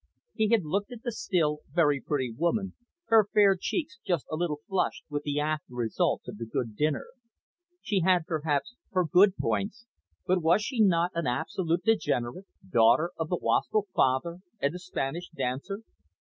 He 0.33 0.49
had 0.49 0.63
looked 0.65 0.91
at 0.91 1.03
the 1.03 1.11
still 1.11 1.59
very 1.71 2.01
pretty 2.01 2.33
woman, 2.35 2.73
her 3.09 3.27
fair 3.31 3.55
cheeks 3.55 3.99
just 4.03 4.25
a 4.31 4.35
little 4.35 4.61
flushed 4.67 5.03
with 5.11 5.21
the 5.21 5.39
after 5.39 5.75
results 5.75 6.27
of 6.27 6.39
the 6.39 6.45
good 6.47 6.75
dinner. 6.75 7.05
She 7.83 7.99
had, 7.99 8.25
perhaps, 8.25 8.73
her 8.93 9.05
good 9.05 9.37
points, 9.37 9.85
but 10.25 10.41
was 10.41 10.63
she 10.63 10.81
not 10.81 11.11
an 11.13 11.27
absolute 11.27 11.83
degenerate? 11.83 12.47
Daughter 12.67 13.11
of 13.15 13.29
the 13.29 13.37
wastrel 13.39 13.85
father 13.93 14.39
and 14.59 14.73
the 14.73 14.79
Spanish 14.79 15.29
dancer! 15.29 15.81